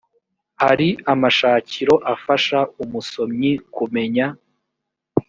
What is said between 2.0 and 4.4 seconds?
afasha umusomyi kumenya